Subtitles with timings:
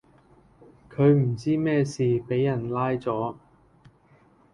[0.89, 3.37] 佢唔知乜事,卑人拉左